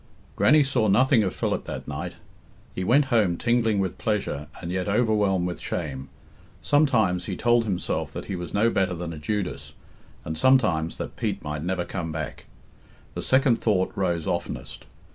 Grannie 0.35 0.63
saw 0.63 0.87
nothing 0.87 1.21
of 1.21 1.35
Philip 1.35 1.65
that 1.65 1.87
night. 1.87 2.15
He 2.73 2.83
went 2.83 3.05
home 3.13 3.37
tingling 3.37 3.77
with 3.77 3.99
pleasure, 3.99 4.47
and 4.59 4.71
yet 4.71 4.87
overwhelmed 4.87 5.45
with 5.45 5.59
shame. 5.61 6.09
Sometimes 6.59 7.25
he 7.25 7.37
told 7.37 7.65
himself 7.65 8.11
that 8.13 8.25
he 8.25 8.35
was 8.35 8.51
no 8.51 8.71
better 8.71 8.95
than 8.95 9.13
a 9.13 9.19
Judas, 9.19 9.73
and 10.25 10.35
sometimes 10.35 10.97
that 10.97 11.17
Pete 11.17 11.43
might 11.43 11.61
never 11.61 11.85
come 11.85 12.11
back. 12.11 12.45
The 13.13 13.21
second 13.21 13.61
thought 13.61 13.91
rose 13.95 14.25
oftenest. 14.25 14.87